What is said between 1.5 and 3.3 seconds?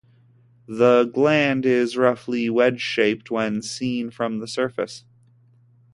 is roughly wedge-shaped